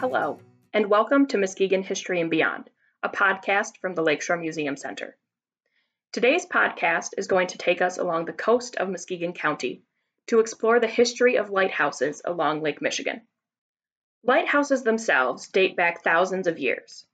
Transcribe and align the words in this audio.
Hello, 0.00 0.40
and 0.72 0.88
welcome 0.88 1.26
to 1.26 1.36
Muskegon 1.36 1.82
History 1.82 2.22
and 2.22 2.30
Beyond, 2.30 2.70
a 3.02 3.10
podcast 3.10 3.76
from 3.82 3.94
the 3.94 4.00
Lakeshore 4.00 4.38
Museum 4.38 4.74
Center. 4.74 5.14
Today's 6.10 6.46
podcast 6.46 7.10
is 7.18 7.26
going 7.26 7.48
to 7.48 7.58
take 7.58 7.82
us 7.82 7.98
along 7.98 8.24
the 8.24 8.32
coast 8.32 8.76
of 8.76 8.88
Muskegon 8.88 9.34
County 9.34 9.82
to 10.28 10.40
explore 10.40 10.80
the 10.80 10.86
history 10.86 11.36
of 11.36 11.50
lighthouses 11.50 12.22
along 12.24 12.62
Lake 12.62 12.80
Michigan. 12.80 13.20
Lighthouses 14.24 14.84
themselves 14.84 15.48
date 15.48 15.76
back 15.76 16.02
thousands 16.02 16.46
of 16.46 16.58
years. 16.58 17.04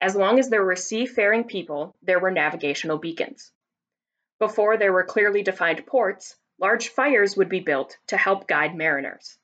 As 0.00 0.16
long 0.16 0.38
as 0.38 0.48
there 0.48 0.64
were 0.64 0.76
seafaring 0.76 1.44
people, 1.44 1.94
there 2.00 2.20
were 2.20 2.30
navigational 2.30 2.96
beacons. 2.96 3.52
Before 4.38 4.78
there 4.78 4.94
were 4.94 5.04
clearly 5.04 5.42
defined 5.42 5.84
ports, 5.84 6.36
large 6.58 6.88
fires 6.88 7.36
would 7.36 7.50
be 7.50 7.60
built 7.60 7.98
to 8.06 8.16
help 8.16 8.48
guide 8.48 8.74
mariners. 8.74 9.36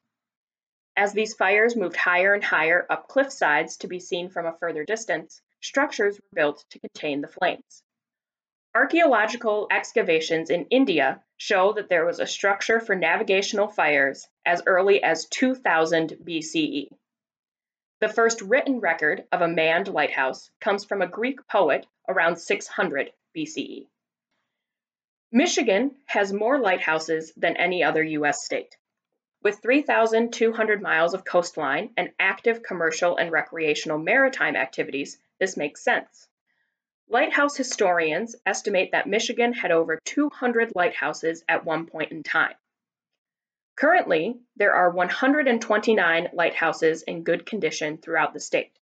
As 0.99 1.13
these 1.13 1.35
fires 1.35 1.77
moved 1.77 1.97
higher 1.97 2.33
and 2.33 2.43
higher 2.43 2.87
up 2.89 3.07
cliff 3.07 3.31
sides 3.31 3.77
to 3.79 3.87
be 3.87 4.01
seen 4.01 4.31
from 4.31 4.47
a 4.47 4.57
further 4.57 4.83
distance, 4.83 5.43
structures 5.61 6.19
were 6.19 6.35
built 6.35 6.65
to 6.71 6.79
contain 6.79 7.21
the 7.21 7.29
flames. 7.29 7.83
Archaeological 8.75 9.69
excavations 9.71 10.49
in 10.49 10.67
India 10.71 11.23
show 11.37 11.75
that 11.75 11.91
there 11.91 12.07
was 12.07 12.19
a 12.19 12.27
structure 12.27 12.81
for 12.81 12.95
navigational 12.95 13.69
fires 13.69 14.27
as 14.47 14.63
early 14.67 15.03
as 15.03 15.27
2000 15.27 16.19
BCE. 16.25 16.89
The 18.01 18.09
first 18.09 18.41
written 18.41 18.81
record 18.81 19.25
of 19.33 19.43
a 19.43 19.49
manned 19.49 19.89
lighthouse 19.89 20.51
comes 20.61 20.85
from 20.85 21.03
a 21.03 21.07
Greek 21.07 21.47
poet 21.47 21.87
around 22.09 22.37
600 22.37 23.13
BCE. 23.37 23.87
Michigan 25.33 25.97
has 26.07 26.33
more 26.33 26.59
lighthouses 26.59 27.33
than 27.37 27.57
any 27.57 27.83
other 27.83 28.03
U.S. 28.03 28.45
state. 28.45 28.77
With 29.47 29.63
3,200 29.63 30.83
miles 30.83 31.15
of 31.15 31.25
coastline 31.25 31.93
and 31.97 32.13
active 32.19 32.65
commercial 32.65 33.17
and 33.17 33.31
recreational 33.31 33.97
maritime 33.97 34.57
activities, 34.57 35.19
this 35.39 35.57
makes 35.57 35.85
sense. 35.85 36.27
Lighthouse 37.09 37.57
historians 37.57 38.35
estimate 38.45 38.91
that 38.91 39.07
Michigan 39.07 39.53
had 39.53 39.71
over 39.71 40.01
200 40.05 40.75
lighthouses 40.75 41.45
at 41.49 41.65
one 41.65 41.87
point 41.87 42.11
in 42.11 42.25
time. 42.25 42.57
Currently, 43.77 44.37
there 44.57 44.75
are 44.75 44.91
129 44.91 46.31
lighthouses 46.33 47.03
in 47.03 47.23
good 47.23 47.47
condition 47.47 47.99
throughout 47.99 48.35
the 48.35 48.41
state. 48.41 48.77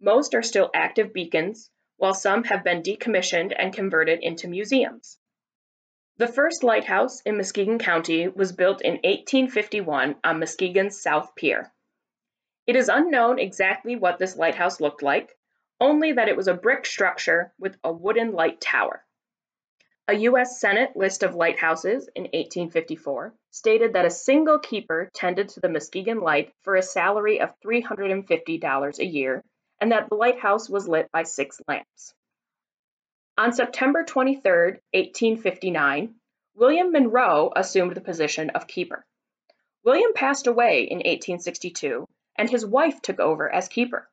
Most 0.00 0.36
are 0.36 0.44
still 0.44 0.70
active 0.72 1.12
beacons, 1.12 1.68
while 1.96 2.14
some 2.14 2.44
have 2.44 2.62
been 2.62 2.84
decommissioned 2.84 3.52
and 3.58 3.74
converted 3.74 4.20
into 4.22 4.46
museums. 4.46 5.18
The 6.18 6.28
first 6.28 6.62
lighthouse 6.62 7.22
in 7.22 7.38
Muskegon 7.38 7.78
County 7.78 8.28
was 8.28 8.52
built 8.52 8.82
in 8.82 8.94
1851 8.96 10.16
on 10.22 10.38
Muskegon's 10.38 11.00
South 11.00 11.34
Pier. 11.34 11.72
It 12.66 12.76
is 12.76 12.90
unknown 12.90 13.38
exactly 13.38 13.96
what 13.96 14.18
this 14.18 14.36
lighthouse 14.36 14.78
looked 14.78 15.02
like, 15.02 15.36
only 15.80 16.12
that 16.12 16.28
it 16.28 16.36
was 16.36 16.48
a 16.48 16.54
brick 16.54 16.84
structure 16.84 17.54
with 17.58 17.78
a 17.82 17.90
wooden 17.90 18.32
light 18.32 18.60
tower. 18.60 19.04
A 20.06 20.14
U.S. 20.14 20.60
Senate 20.60 20.94
list 20.94 21.22
of 21.22 21.34
lighthouses 21.34 22.08
in 22.14 22.24
1854 22.24 23.34
stated 23.50 23.94
that 23.94 24.04
a 24.04 24.10
single 24.10 24.58
keeper 24.58 25.10
tended 25.14 25.48
to 25.48 25.60
the 25.60 25.68
Muskegon 25.70 26.20
Light 26.20 26.52
for 26.60 26.76
a 26.76 26.82
salary 26.82 27.40
of 27.40 27.58
$350 27.64 28.98
a 28.98 29.06
year, 29.06 29.42
and 29.80 29.92
that 29.92 30.10
the 30.10 30.16
lighthouse 30.16 30.68
was 30.68 30.86
lit 30.86 31.10
by 31.10 31.22
six 31.22 31.60
lamps. 31.66 32.14
On 33.38 33.50
September 33.50 34.04
23, 34.04 34.42
1859, 34.42 36.14
William 36.54 36.92
Monroe 36.92 37.50
assumed 37.56 37.94
the 37.94 38.02
position 38.02 38.50
of 38.50 38.66
keeper. 38.66 39.06
William 39.84 40.12
passed 40.14 40.46
away 40.46 40.82
in 40.82 40.98
1862, 40.98 42.06
and 42.36 42.50
his 42.50 42.66
wife 42.66 43.00
took 43.00 43.18
over 43.18 43.50
as 43.50 43.68
keeper. 43.68 44.10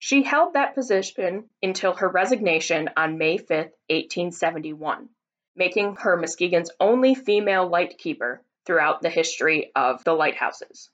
She 0.00 0.24
held 0.24 0.54
that 0.54 0.74
position 0.74 1.48
until 1.62 1.94
her 1.94 2.08
resignation 2.08 2.90
on 2.96 3.18
May 3.18 3.38
5, 3.38 3.48
1871, 3.88 5.08
making 5.54 5.94
her 5.96 6.16
Muskegon's 6.16 6.72
only 6.80 7.14
female 7.14 7.68
light 7.68 7.98
keeper 7.98 8.42
throughout 8.66 9.00
the 9.00 9.10
history 9.10 9.70
of 9.76 10.02
the 10.02 10.12
lighthouses. 10.12 10.90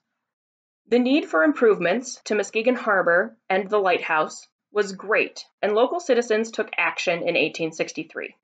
The 0.87 0.99
need 0.99 1.25
for 1.25 1.43
improvements 1.43 2.21
to 2.25 2.35
Muskegon 2.35 2.75
Harbor 2.75 3.35
and 3.49 3.67
the 3.67 3.79
lighthouse 3.79 4.47
was 4.71 4.93
great, 4.93 5.45
and 5.61 5.73
local 5.73 5.99
citizens 5.99 6.51
took 6.51 6.69
action 6.77 7.15
in 7.15 7.35
1863. 7.35 8.35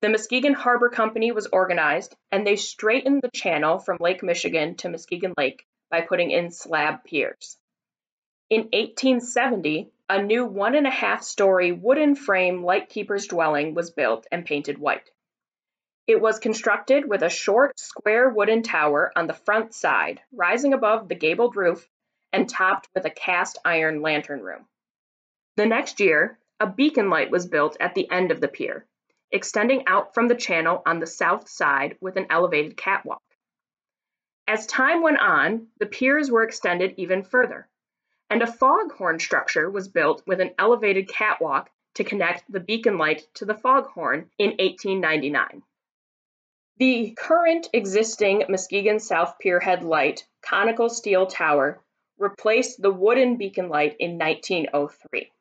The 0.00 0.08
Muskegon 0.08 0.54
Harbor 0.54 0.88
Company 0.88 1.32
was 1.32 1.46
organized, 1.46 2.14
and 2.30 2.46
they 2.46 2.56
straightened 2.56 3.22
the 3.22 3.30
channel 3.30 3.78
from 3.78 3.96
Lake 3.98 4.22
Michigan 4.22 4.76
to 4.76 4.88
Muskegon 4.88 5.34
Lake 5.36 5.66
by 5.90 6.02
putting 6.02 6.30
in 6.30 6.50
slab 6.50 7.02
piers. 7.04 7.58
In 8.50 8.62
1870, 8.72 9.90
a 10.08 10.22
new 10.22 10.44
one 10.44 10.74
and 10.74 10.86
a 10.86 10.90
half 10.90 11.22
story 11.22 11.72
wooden 11.72 12.14
frame 12.14 12.62
lightkeeper's 12.62 13.26
dwelling 13.26 13.74
was 13.74 13.90
built 13.90 14.26
and 14.30 14.46
painted 14.46 14.78
white. 14.78 15.10
It 16.06 16.20
was 16.20 16.38
constructed 16.38 17.08
with 17.08 17.22
a 17.22 17.28
short, 17.28 17.80
square 17.80 18.28
wooden 18.28 18.62
tower 18.62 19.12
on 19.16 19.26
the 19.26 19.34
front 19.34 19.74
side, 19.74 20.20
rising 20.30 20.72
above 20.72 21.08
the 21.08 21.16
gabled 21.16 21.56
roof 21.56 21.88
and 22.32 22.48
topped 22.48 22.88
with 22.94 23.04
a 23.04 23.10
cast 23.10 23.58
iron 23.64 24.02
lantern 24.02 24.40
room. 24.40 24.66
The 25.56 25.64
next 25.64 26.00
year, 26.00 26.38
a 26.60 26.66
beacon 26.66 27.08
light 27.08 27.30
was 27.30 27.46
built 27.46 27.78
at 27.80 27.94
the 27.94 28.10
end 28.10 28.30
of 28.30 28.42
the 28.42 28.48
pier, 28.48 28.84
extending 29.32 29.86
out 29.86 30.12
from 30.12 30.28
the 30.28 30.34
channel 30.34 30.82
on 30.84 31.00
the 31.00 31.06
south 31.06 31.48
side 31.48 31.96
with 31.98 32.16
an 32.16 32.26
elevated 32.28 32.76
catwalk. 32.76 33.22
As 34.46 34.66
time 34.66 35.00
went 35.00 35.18
on, 35.18 35.68
the 35.78 35.86
piers 35.86 36.30
were 36.30 36.42
extended 36.42 36.94
even 36.98 37.22
further, 37.22 37.68
and 38.28 38.42
a 38.42 38.46
foghorn 38.46 39.18
structure 39.18 39.70
was 39.70 39.88
built 39.88 40.22
with 40.26 40.40
an 40.40 40.54
elevated 40.58 41.08
catwalk 41.08 41.70
to 41.94 42.04
connect 42.04 42.44
the 42.52 42.60
beacon 42.60 42.98
light 42.98 43.26
to 43.34 43.46
the 43.46 43.54
foghorn 43.54 44.30
in 44.38 44.50
1899. 44.50 45.62
The 46.76 47.14
current 47.16 47.70
existing 47.72 48.44
Muskegon 48.50 49.00
South 49.00 49.38
Pier 49.38 49.58
Head 49.58 49.82
Light 49.82 50.28
conical 50.42 50.90
steel 50.90 51.26
tower 51.26 51.82
replaced 52.18 52.82
the 52.82 52.92
wooden 52.92 53.36
beacon 53.36 53.70
light 53.70 53.96
in 53.98 54.18
1903. 54.18 55.32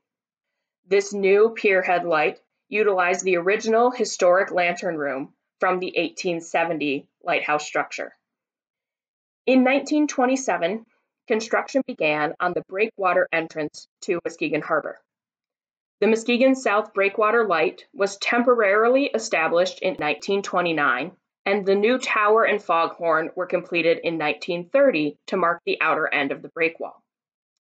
This 0.87 1.13
new 1.13 1.49
pier 1.49 1.81
head 1.81 2.05
light 2.05 2.39
utilized 2.69 3.23
the 3.23 3.37
original 3.37 3.89
historic 3.89 4.51
lantern 4.51 4.97
room 4.97 5.33
from 5.59 5.79
the 5.79 5.87
1870 5.87 7.07
lighthouse 7.23 7.65
structure. 7.65 8.15
In 9.47 9.63
1927, 9.63 10.85
construction 11.27 11.81
began 11.87 12.35
on 12.39 12.53
the 12.53 12.63
breakwater 12.69 13.27
entrance 13.31 13.87
to 14.01 14.19
Muskegon 14.23 14.61
Harbor. 14.61 15.01
The 16.01 16.07
Muskegon 16.07 16.53
South 16.53 16.93
Breakwater 16.93 17.47
Light 17.47 17.85
was 17.91 18.17
temporarily 18.17 19.05
established 19.05 19.79
in 19.79 19.93
1929, 19.93 21.15
and 21.47 21.65
the 21.65 21.73
new 21.73 21.97
tower 21.97 22.43
and 22.43 22.61
foghorn 22.61 23.31
were 23.35 23.47
completed 23.47 23.99
in 24.03 24.19
1930 24.19 25.17
to 25.27 25.37
mark 25.37 25.61
the 25.65 25.81
outer 25.81 26.07
end 26.07 26.31
of 26.31 26.43
the 26.43 26.49
breakwall. 26.49 27.01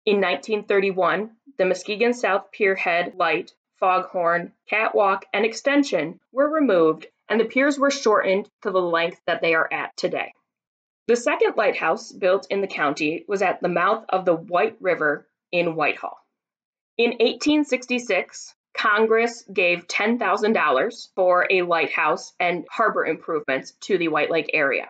In 0.05 0.17
1931, 0.17 1.35
the 1.57 1.65
Muskegon 1.65 2.13
South 2.13 2.51
Pier 2.51 2.75
Head 2.75 3.15
Light, 3.15 3.53
Foghorn, 3.79 4.53
Catwalk, 4.69 5.25
and 5.33 5.43
Extension 5.43 6.19
were 6.31 6.47
removed, 6.47 7.07
and 7.27 7.39
the 7.39 7.45
piers 7.45 7.79
were 7.79 7.89
shortened 7.89 8.47
to 8.61 8.69
the 8.69 8.81
length 8.81 9.19
that 9.25 9.41
they 9.41 9.55
are 9.55 9.67
at 9.73 9.97
today. 9.97 10.31
The 11.07 11.15
second 11.15 11.55
lighthouse 11.57 12.11
built 12.11 12.45
in 12.51 12.61
the 12.61 12.67
county 12.67 13.25
was 13.27 13.41
at 13.41 13.61
the 13.61 13.67
mouth 13.67 14.05
of 14.09 14.25
the 14.25 14.35
White 14.35 14.77
River 14.79 15.27
in 15.51 15.75
Whitehall. 15.75 16.17
In 16.97 17.09
1866, 17.11 18.53
Congress 18.75 19.43
gave 19.51 19.87
$10,000 19.87 21.07
for 21.15 21.47
a 21.49 21.63
lighthouse 21.63 22.33
and 22.39 22.67
harbor 22.69 23.05
improvements 23.05 23.71
to 23.81 23.97
the 23.97 24.09
White 24.09 24.29
Lake 24.29 24.51
area. 24.53 24.89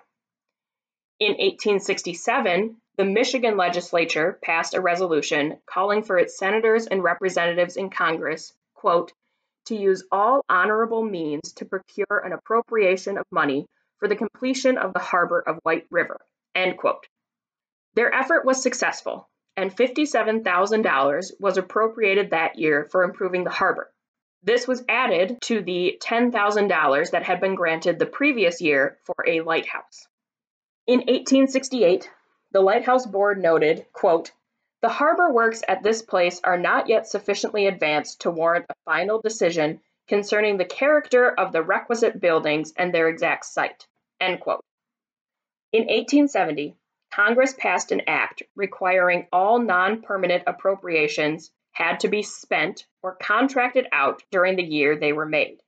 In 1.20 1.32
1867, 1.32 2.82
the 2.98 3.06
Michigan 3.06 3.58
legislature 3.58 4.40
passed 4.42 4.74
a 4.74 4.82
resolution 4.82 5.58
calling 5.66 6.04
for 6.04 6.18
its 6.18 6.38
senators 6.38 6.88
and 6.88 7.04
representatives 7.04 7.78
in 7.78 7.90
Congress, 7.90 8.54
quote, 8.74 9.12
to 9.66 9.76
use 9.76 10.04
all 10.12 10.46
honorable 10.48 11.04
means 11.04 11.54
to 11.54 11.66
procure 11.66 12.20
an 12.24 12.34
appropriation 12.34 13.18
of 13.18 13.26
money 13.32 13.66
for 13.98 14.08
the 14.08 14.16
completion 14.16 14.78
of 14.78 14.94
the 14.94 15.00
harbor 15.00 15.40
of 15.40 15.60
White 15.64 15.88
River, 15.90 16.20
end 16.54 16.78
quote. 16.78 17.08
Their 17.96 18.14
effort 18.14 18.46
was 18.46 18.62
successful, 18.62 19.28
and 19.58 19.76
$57,000 19.76 21.32
was 21.40 21.58
appropriated 21.58 22.30
that 22.30 22.58
year 22.58 22.88
for 22.92 23.04
improving 23.04 23.44
the 23.44 23.50
harbor. 23.50 23.92
This 24.44 24.68
was 24.68 24.84
added 24.88 25.42
to 25.44 25.62
the 25.62 26.00
$10,000 26.04 27.12
that 27.12 27.24
had 27.24 27.42
been 27.42 27.56
granted 27.56 27.98
the 27.98 28.06
previous 28.06 28.62
year 28.62 29.00
for 29.04 29.16
a 29.28 29.42
lighthouse. 29.42 30.08
In 30.86 31.00
1868, 31.00 32.10
the 32.52 32.62
Lighthouse 32.62 33.06
Board 33.06 33.42
noted, 33.42 33.86
quote, 33.92 34.32
the 34.82 34.90
harbor 34.90 35.32
works 35.32 35.64
at 35.68 35.82
this 35.82 36.02
place 36.02 36.40
are 36.44 36.58
not 36.58 36.88
yet 36.88 37.08
sufficiently 37.08 37.66
advanced 37.66 38.22
to 38.22 38.32
warrant 38.32 38.66
a 38.70 38.76
final 38.86 39.20
decision 39.20 39.82
concerning 40.08 40.58
the 40.58 40.66
character 40.66 41.28
of 41.28 41.52
the 41.52 41.64
requisite 41.64 42.22
buildings 42.22 42.74
and 42.78 42.94
their 42.94 43.10
exact 43.10 43.46
site. 43.46 43.88
End 44.20 44.40
quote. 44.40 44.64
In 45.72 45.82
1870, 45.84 46.76
Congress 47.12 47.54
passed 47.58 47.92
an 47.92 48.02
act 48.08 48.44
requiring 48.56 49.28
all 49.32 49.60
non 49.60 50.02
permanent 50.02 50.44
appropriations 50.46 51.52
had 51.72 52.00
to 52.02 52.08
be 52.08 52.22
spent 52.22 52.86
or 53.02 53.16
contracted 53.16 53.88
out 53.92 54.22
during 54.32 54.56
the 54.56 54.64
year 54.64 54.96
they 54.96 55.14
were 55.14 55.26
made. 55.26 55.60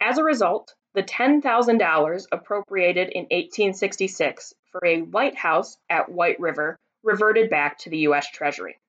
As 0.00 0.18
a 0.18 0.24
result, 0.24 0.74
the 0.94 1.02
$10,000 1.02 2.26
appropriated 2.30 3.08
in 3.08 3.22
1866 3.24 4.54
for 4.74 4.84
a 4.84 5.02
lighthouse 5.02 5.78
at 5.88 6.08
White 6.08 6.40
River 6.40 6.76
reverted 7.04 7.48
back 7.48 7.78
to 7.78 7.90
the 7.90 7.98
U.S. 7.98 8.28
Treasury. 8.28 8.80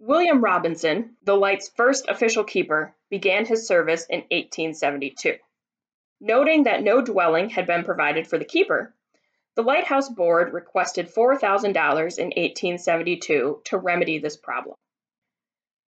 William 0.00 0.42
Robinson, 0.42 1.16
the 1.22 1.36
light's 1.36 1.68
first 1.68 2.08
official 2.08 2.42
keeper, 2.42 2.92
began 3.08 3.46
his 3.46 3.68
service 3.68 4.06
in 4.10 4.20
1872. 4.20 5.36
Noting 6.20 6.64
that 6.64 6.82
no 6.82 7.02
dwelling 7.02 7.50
had 7.50 7.68
been 7.68 7.84
provided 7.84 8.26
for 8.26 8.36
the 8.36 8.44
keeper, 8.44 8.92
the 9.54 9.62
Lighthouse 9.62 10.08
Board 10.08 10.52
requested 10.52 11.12
$4,000 11.14 11.68
in 11.68 11.74
1872 11.74 13.60
to 13.64 13.78
remedy 13.78 14.18
this 14.18 14.36
problem. 14.36 14.74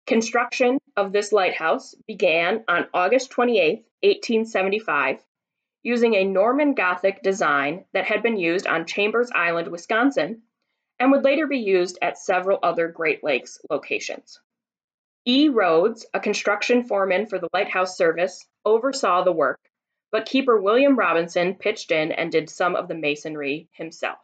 Construction 0.08 0.80
of 0.96 1.12
this 1.12 1.32
lighthouse 1.32 1.94
began 2.08 2.64
on 2.68 2.88
August 2.94 3.30
28, 3.32 3.86
1875, 4.02 5.24
using 5.88 6.16
a 6.16 6.26
Norman 6.26 6.74
Gothic 6.74 7.24
design 7.24 7.86
that 7.94 8.04
had 8.04 8.22
been 8.22 8.36
used 8.36 8.68
on 8.68 8.86
Chambers 8.86 9.32
Island, 9.34 9.70
Wisconsin, 9.70 10.42
and 11.00 11.14
would 11.14 11.24
later 11.24 11.48
be 11.48 11.60
used 11.60 11.98
at 12.02 12.18
several 12.18 12.60
other 12.62 12.90
Great 12.90 13.24
Lakes 13.24 13.58
locations. 13.70 14.38
E. 15.26 15.48
Rhodes, 15.48 16.06
a 16.14 16.20
construction 16.20 16.84
foreman 16.84 17.26
for 17.26 17.40
the 17.40 17.48
lighthouse 17.54 17.96
service, 17.96 18.46
oversaw 18.66 19.24
the 19.24 19.32
work, 19.32 19.62
but 20.12 20.26
keeper 20.26 20.60
William 20.60 21.00
Robinson 21.00 21.56
pitched 21.56 21.94
in 21.94 22.12
and 22.12 22.34
did 22.34 22.50
some 22.50 22.76
of 22.76 22.90
the 22.90 22.96
masonry 22.96 23.70
himself. 23.72 24.20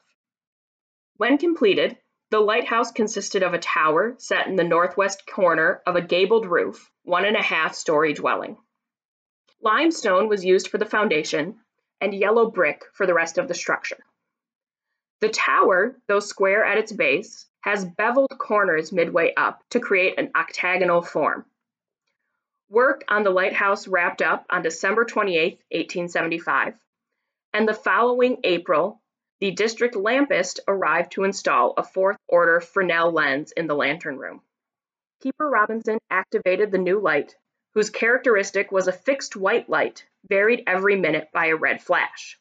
When 1.15 1.37
completed, 1.37 1.97
the 2.29 2.41
lighthouse 2.41 2.91
consisted 2.91 3.41
of 3.41 3.53
a 3.53 3.57
tower 3.57 4.15
set 4.17 4.47
in 4.47 4.57
the 4.57 4.65
northwest 4.65 5.25
corner 5.25 5.81
of 5.87 5.95
a 5.95 6.01
gabled 6.01 6.45
roof, 6.45 6.91
one 7.03 7.23
and 7.23 7.37
a 7.37 7.41
half 7.41 7.73
story 7.73 8.11
dwelling. 8.11 8.57
Limestone 9.63 10.27
was 10.27 10.43
used 10.43 10.67
for 10.67 10.77
the 10.77 10.85
foundation 10.85 11.55
and 12.01 12.13
yellow 12.13 12.51
brick 12.51 12.83
for 12.93 13.05
the 13.05 13.13
rest 13.13 13.37
of 13.37 13.47
the 13.47 13.53
structure. 13.53 14.03
The 15.21 15.29
tower, 15.29 15.95
though 16.07 16.19
square 16.19 16.65
at 16.65 16.77
its 16.77 16.91
base, 16.91 17.47
has 17.61 17.85
beveled 17.85 18.37
corners 18.37 18.91
midway 18.91 19.33
up 19.35 19.63
to 19.69 19.79
create 19.79 20.19
an 20.19 20.31
octagonal 20.35 21.01
form. 21.01 21.45
Work 22.69 23.05
on 23.07 23.23
the 23.23 23.29
lighthouse 23.29 23.87
wrapped 23.87 24.21
up 24.21 24.45
on 24.49 24.63
December 24.63 25.05
28, 25.05 25.53
1875, 25.71 26.73
and 27.53 27.65
the 27.65 27.73
following 27.73 28.39
April, 28.43 29.01
the 29.39 29.51
district 29.51 29.95
lampist 29.95 30.59
arrived 30.67 31.13
to 31.13 31.23
install 31.23 31.73
a 31.77 31.83
fourth 31.83 32.17
order 32.27 32.59
Fresnel 32.59 33.13
lens 33.13 33.53
in 33.53 33.67
the 33.67 33.75
lantern 33.75 34.17
room. 34.17 34.41
Keeper 35.21 35.49
Robinson 35.49 35.99
activated 36.09 36.71
the 36.71 36.77
new 36.77 36.99
light, 36.99 37.37
whose 37.73 37.89
characteristic 37.89 38.71
was 38.71 38.87
a 38.87 38.91
fixed 38.91 39.35
white 39.35 39.67
light, 39.67 40.05
varied 40.27 40.63
every 40.67 40.95
minute 40.95 41.29
by 41.33 41.47
a 41.47 41.55
red 41.55 41.81
flash. 41.81 42.37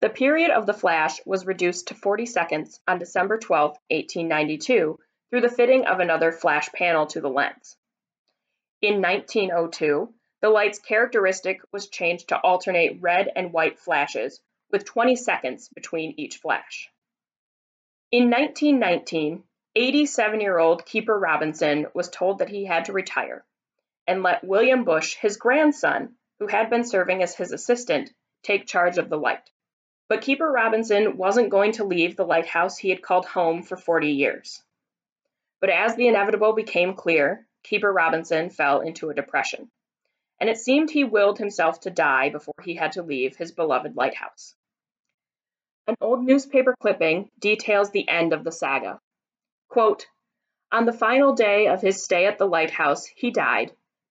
The 0.00 0.10
period 0.10 0.50
of 0.50 0.66
the 0.66 0.74
flash 0.74 1.24
was 1.24 1.46
reduced 1.46 1.88
to 1.88 1.94
40 1.94 2.26
seconds 2.26 2.80
on 2.88 2.98
December 2.98 3.38
12, 3.38 3.70
1892, 3.90 4.98
through 5.30 5.40
the 5.40 5.48
fitting 5.48 5.84
of 5.86 6.00
another 6.00 6.32
flash 6.32 6.68
panel 6.72 7.06
to 7.08 7.20
the 7.20 7.28
lens. 7.28 7.76
In 8.82 9.00
1902, 9.00 10.12
the 10.40 10.48
light's 10.48 10.78
characteristic 10.78 11.60
was 11.70 11.88
changed 11.88 12.30
to 12.30 12.38
alternate 12.38 13.00
red 13.00 13.30
and 13.36 13.52
white 13.52 13.78
flashes, 13.78 14.40
with 14.72 14.84
20 14.84 15.14
seconds 15.16 15.68
between 15.68 16.14
each 16.16 16.38
flash. 16.38 16.90
In 18.10 18.30
1919, 18.30 19.44
87 19.76 20.40
year 20.40 20.58
old 20.58 20.84
Keeper 20.86 21.16
Robinson 21.16 21.86
was 21.94 22.08
told 22.08 22.38
that 22.38 22.48
he 22.48 22.64
had 22.64 22.86
to 22.86 22.92
retire 22.92 23.44
and 24.10 24.24
let 24.24 24.42
William 24.42 24.82
Bush, 24.82 25.14
his 25.14 25.36
grandson, 25.36 26.16
who 26.40 26.48
had 26.48 26.68
been 26.68 26.82
serving 26.82 27.22
as 27.22 27.36
his 27.36 27.52
assistant, 27.52 28.12
take 28.42 28.66
charge 28.66 28.98
of 28.98 29.08
the 29.08 29.16
light. 29.16 29.48
But 30.08 30.22
Keeper 30.22 30.50
Robinson 30.50 31.16
wasn't 31.16 31.50
going 31.50 31.72
to 31.74 31.84
leave 31.84 32.16
the 32.16 32.26
lighthouse 32.26 32.76
he 32.76 32.90
had 32.90 33.02
called 33.02 33.24
home 33.24 33.62
for 33.62 33.76
40 33.76 34.10
years. 34.10 34.64
But 35.60 35.70
as 35.70 35.94
the 35.94 36.08
inevitable 36.08 36.54
became 36.54 36.94
clear, 36.94 37.46
Keeper 37.62 37.92
Robinson 37.92 38.50
fell 38.50 38.80
into 38.80 39.10
a 39.10 39.14
depression, 39.14 39.70
and 40.40 40.50
it 40.50 40.58
seemed 40.58 40.90
he 40.90 41.04
willed 41.04 41.38
himself 41.38 41.78
to 41.82 41.90
die 41.90 42.30
before 42.30 42.56
he 42.64 42.74
had 42.74 42.90
to 42.92 43.04
leave 43.04 43.36
his 43.36 43.52
beloved 43.52 43.94
lighthouse. 43.94 44.56
An 45.86 45.94
old 46.00 46.24
newspaper 46.24 46.74
clipping 46.80 47.30
details 47.38 47.92
the 47.92 48.08
end 48.08 48.32
of 48.32 48.42
the 48.42 48.50
saga. 48.50 48.98
Quote, 49.68 50.08
On 50.72 50.84
the 50.84 50.92
final 50.92 51.32
day 51.32 51.68
of 51.68 51.80
his 51.80 52.02
stay 52.02 52.26
at 52.26 52.38
the 52.38 52.48
lighthouse, 52.48 53.06
he 53.06 53.30
died, 53.30 53.70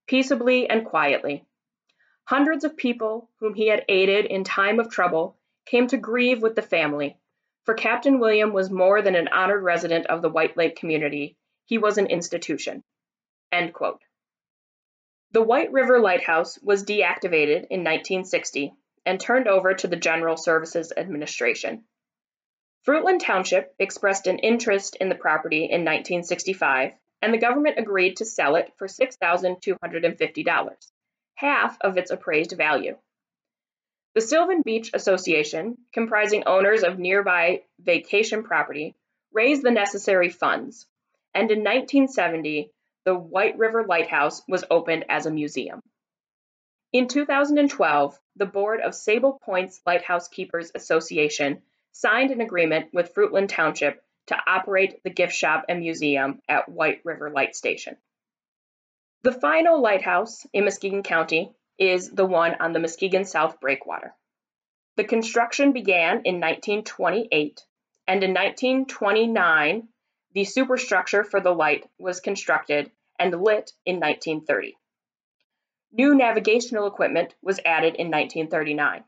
peaceably 0.10 0.68
and 0.68 0.86
quietly. 0.86 1.46
Hundreds 2.26 2.64
of 2.64 2.76
people 2.76 3.30
whom 3.40 3.54
he 3.54 3.68
had 3.68 3.86
aided 3.88 4.26
in 4.26 4.44
time 4.44 4.80
of 4.80 4.90
trouble 4.90 5.38
came 5.68 5.86
to 5.86 5.98
grieve 5.98 6.42
with 6.42 6.56
the 6.56 6.64
family, 6.64 7.16
for 7.64 7.76
Captain 7.76 8.20
William 8.20 8.52
was 8.52 8.72
more 8.72 9.04
than 9.04 9.14
an 9.14 9.28
honored 9.28 9.62
resident 9.62 10.08
of 10.08 10.24
the 10.24 10.30
White 10.30 10.58
Lake 10.58 10.76
community, 10.76 11.38
he 11.66 11.78
was 11.78 12.00
an 12.00 12.08
institution. 12.08 12.84
The 13.52 15.44
White 15.44 15.72
River 15.72 16.00
Lighthouse 16.00 16.58
was 16.64 16.84
deactivated 16.84 17.68
in 17.70 17.84
1960 17.84 18.74
and 19.06 19.20
turned 19.20 19.48
over 19.48 19.76
to 19.76 19.88
the 19.88 19.96
General 19.96 20.38
Services 20.38 20.92
Administration. 20.98 21.84
Fruitland 22.88 23.20
Township 23.20 23.76
expressed 23.78 24.26
an 24.26 24.40
interest 24.40 24.96
in 24.96 25.10
the 25.10 25.14
property 25.16 25.66
in 25.66 25.86
1965, 25.86 26.94
and 27.21 27.33
the 27.33 27.38
government 27.38 27.77
agreed 27.77 28.18
to 28.18 28.25
sell 28.25 28.56
it 28.56 28.71
for 28.77 28.88
$6,250, 28.88 30.92
half 31.36 31.77
of 31.81 31.98
its 31.98 32.12
appraised 32.12 32.54
value. 32.54 32.98
The 34.16 34.21
Sylvan 34.21 34.63
Beach 34.63 34.89
Association, 34.94 35.77
comprising 35.94 36.44
owners 36.45 36.83
of 36.83 36.98
nearby 36.98 37.62
vacation 37.80 38.44
property, 38.44 38.95
raised 39.31 39.62
the 39.62 39.71
necessary 39.71 40.30
funds, 40.30 40.88
and 41.33 41.51
in 41.51 41.60
1970, 41.60 42.71
the 43.06 43.16
White 43.16 43.57
River 43.57 43.86
Lighthouse 43.86 44.42
was 44.48 44.65
opened 44.69 45.06
as 45.10 45.25
a 45.25 45.31
museum. 45.31 45.81
In 46.92 47.07
2012, 47.07 48.19
the 48.36 48.45
board 48.45 48.81
of 48.81 48.95
Sable 48.95 49.39
Point's 49.44 49.80
Lighthouse 49.86 50.27
Keepers 50.27 50.72
Association 50.74 51.62
signed 51.92 52.32
an 52.32 52.41
agreement 52.41 52.94
with 52.94 53.13
Fruitland 53.13 53.50
Township 53.50 54.03
to 54.29 54.38
operate 54.48 55.03
the 55.03 55.09
gift 55.09 55.33
shop 55.33 55.65
and 55.69 55.79
museum 55.79 56.41
at 56.48 56.69
White 56.69 57.01
River 57.03 57.29
Light 57.29 57.55
Station. 57.55 57.98
The 59.24 59.31
final 59.31 59.81
lighthouse 59.81 60.45
in 60.53 60.63
Muskegon 60.63 61.03
County 61.03 61.51
is 61.77 62.09
the 62.09 62.25
one 62.25 62.55
on 62.59 62.71
the 62.71 62.79
Muskegon 62.79 63.25
South 63.25 63.59
Breakwater. 63.59 64.13
The 64.98 65.03
construction 65.03 65.71
began 65.71 66.21
in 66.25 66.39
1928, 66.39 67.65
and 68.07 68.24
in 68.24 68.31
1929, 68.31 69.88
the 70.33 70.45
superstructure 70.45 71.24
for 71.24 71.39
the 71.39 71.53
light 71.53 71.89
was 71.98 72.19
constructed 72.19 72.91
and 73.17 73.31
lit 73.31 73.71
in 73.86 74.00
1930. 74.00 74.77
New 75.91 76.13
navigational 76.15 76.86
equipment 76.86 77.33
was 77.41 77.59
added 77.65 77.95
in 77.95 78.12
1939. 78.12 79.03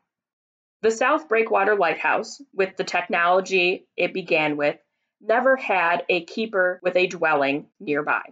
The 0.82 0.92
South 0.92 1.30
Breakwater 1.30 1.76
Lighthouse, 1.76 2.42
with 2.54 2.76
the 2.76 2.84
technology 2.84 3.86
it 3.96 4.14
began 4.14 4.58
with, 4.58 4.78
never 5.22 5.56
had 5.56 6.06
a 6.10 6.26
keeper 6.26 6.80
with 6.84 6.96
a 6.96 7.08
dwelling 7.08 7.68
nearby. 7.80 8.24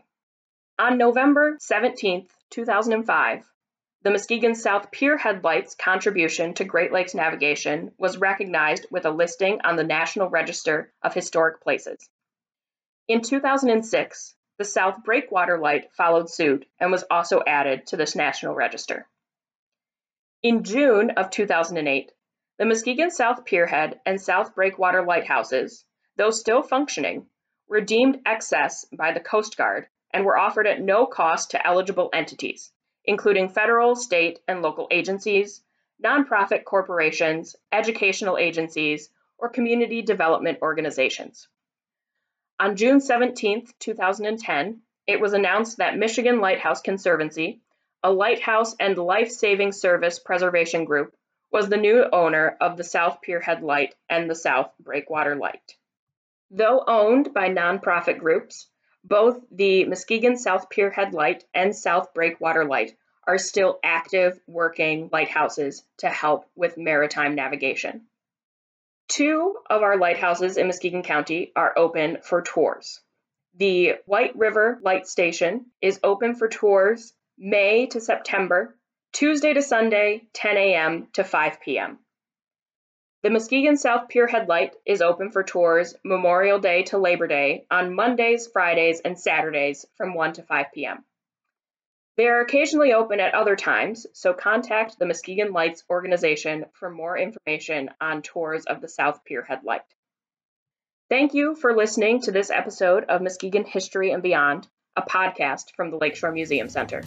On 0.77 0.97
November 0.97 1.57
17, 1.59 2.27
2005, 2.49 3.45
the 4.01 4.11
Muskegon 4.11 4.55
South 4.55 4.91
Pier 4.91 5.17
Headlights 5.17 5.75
contribution 5.75 6.53
to 6.53 6.63
Great 6.63 6.93
Lakes 6.93 7.13
navigation 7.13 7.91
was 7.97 8.17
recognized 8.17 8.85
with 8.89 9.05
a 9.05 9.11
listing 9.11 9.59
on 9.65 9.75
the 9.75 9.83
National 9.83 10.29
Register 10.29 10.93
of 11.01 11.13
Historic 11.13 11.61
Places. 11.61 12.09
In 13.09 13.21
2006, 13.21 14.35
the 14.57 14.63
South 14.63 15.03
Breakwater 15.03 15.57
Light 15.57 15.91
followed 15.93 16.29
suit 16.29 16.65
and 16.79 16.91
was 16.91 17.03
also 17.11 17.41
added 17.45 17.87
to 17.87 17.97
this 17.97 18.15
national 18.15 18.55
register. 18.55 19.07
In 20.43 20.63
June 20.63 21.11
of 21.11 21.29
2008, 21.29 22.13
the 22.57 22.65
Muskegon 22.65 23.11
South 23.11 23.45
Pierhead 23.45 23.99
and 24.05 24.21
South 24.21 24.55
Breakwater 24.55 25.03
lighthouses, 25.03 25.83
though 26.19 26.31
still 26.31 26.61
functioning, 26.61 27.25
were 27.69 27.79
deemed 27.79 28.19
excess 28.25 28.83
by 28.91 29.13
the 29.13 29.21
Coast 29.21 29.55
Guard 29.55 29.87
and 30.11 30.25
were 30.25 30.37
offered 30.37 30.67
at 30.67 30.81
no 30.81 31.05
cost 31.05 31.51
to 31.51 31.65
eligible 31.65 32.09
entities, 32.11 32.73
including 33.05 33.47
federal, 33.47 33.95
state, 33.95 34.39
and 34.45 34.61
local 34.61 34.89
agencies, 34.91 35.63
nonprofit 36.03 36.65
corporations, 36.65 37.55
educational 37.71 38.37
agencies, 38.37 39.09
or 39.37 39.47
community 39.47 40.01
development 40.01 40.59
organizations. 40.61 41.47
On 42.59 42.75
June 42.75 42.99
17, 42.99 43.67
2010, 43.79 44.81
it 45.07 45.21
was 45.21 45.31
announced 45.31 45.77
that 45.77 45.97
Michigan 45.97 46.41
Lighthouse 46.41 46.81
Conservancy, 46.81 47.61
a 48.03 48.11
lighthouse 48.11 48.75
and 48.77 48.97
life 48.97 49.31
saving 49.31 49.71
service 49.71 50.19
preservation 50.19 50.83
group, 50.83 51.15
was 51.49 51.69
the 51.69 51.77
new 51.77 52.03
owner 52.11 52.57
of 52.59 52.75
the 52.75 52.83
South 52.83 53.19
Pierhead 53.21 53.61
Light 53.61 53.95
and 54.09 54.29
the 54.29 54.35
South 54.35 54.73
Breakwater 54.79 55.37
Light. 55.37 55.75
Though 56.51 56.83
owned 56.87 57.33
by 57.33 57.49
nonprofit 57.49 58.17
groups, 58.17 58.67
both 59.03 59.39
the 59.51 59.85
Muskegon 59.85 60.37
South 60.37 60.69
Pierhead 60.69 61.13
Light 61.13 61.43
and 61.53 61.75
South 61.75 62.13
Breakwater 62.13 62.65
Light 62.65 62.97
are 63.25 63.37
still 63.37 63.79
active 63.83 64.39
working 64.47 65.09
lighthouses 65.11 65.85
to 65.97 66.09
help 66.09 66.45
with 66.55 66.77
maritime 66.77 67.35
navigation. 67.35 68.07
Two 69.07 69.57
of 69.69 69.83
our 69.83 69.97
lighthouses 69.97 70.57
in 70.57 70.67
Muskegon 70.67 71.03
County 71.03 71.51
are 71.55 71.77
open 71.77 72.17
for 72.23 72.41
tours. 72.41 73.01
The 73.55 73.95
White 74.05 74.35
River 74.35 74.79
Light 74.81 75.07
Station 75.07 75.67
is 75.81 75.99
open 76.03 76.35
for 76.35 76.47
tours 76.47 77.13
May 77.37 77.87
to 77.87 78.01
September, 78.01 78.75
Tuesday 79.11 79.53
to 79.53 79.61
Sunday, 79.61 80.27
10 80.33 80.57
a.m. 80.57 81.07
to 81.13 81.23
5 81.23 81.61
p.m. 81.61 81.99
The 83.21 83.29
Muskegon 83.29 83.75
South 83.75 84.07
Pierhead 84.07 84.47
Light 84.47 84.75
is 84.85 85.01
open 85.01 85.31
for 85.31 85.43
tours 85.43 85.93
Memorial 86.05 86.57
Day 86.57 86.83
to 86.83 86.97
Labor 86.97 87.27
Day 87.27 87.65
on 87.69 87.93
Mondays, 87.93 88.47
Fridays, 88.47 89.01
and 89.01 89.19
Saturdays 89.19 89.85
from 89.97 90.13
1 90.13 90.33
to 90.33 90.43
5 90.43 90.67
p.m. 90.73 91.03
They 92.15 92.29
are 92.29 92.39
occasionally 92.39 92.93
open 92.93 93.19
at 93.19 93.33
other 93.33 93.57
times, 93.57 94.07
so 94.13 94.33
contact 94.33 94.97
the 94.97 95.05
Muskegon 95.05 95.51
Lights 95.51 95.83
organization 95.89 96.65
for 96.71 96.89
more 96.89 97.17
information 97.17 97.89
on 97.99 98.21
tours 98.21 98.65
of 98.65 98.79
the 98.79 98.87
South 98.87 99.19
Pierhead 99.29 99.65
Light. 99.65 99.81
Thank 101.09 101.33
you 101.33 101.55
for 101.55 101.75
listening 101.75 102.21
to 102.21 102.31
this 102.31 102.49
episode 102.49 103.03
of 103.09 103.21
Muskegon 103.21 103.65
History 103.65 104.11
and 104.11 104.23
Beyond, 104.23 104.65
a 104.95 105.01
podcast 105.01 105.75
from 105.75 105.91
the 105.91 105.97
Lakeshore 105.97 106.31
Museum 106.31 106.69
Center. 106.69 107.01